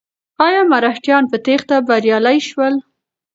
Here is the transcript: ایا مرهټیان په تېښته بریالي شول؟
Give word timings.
ایا 0.45 0.61
مرهټیان 0.71 1.23
په 1.31 1.37
تېښته 1.45 1.75
بریالي 1.87 2.37
شول؟ 2.47 2.73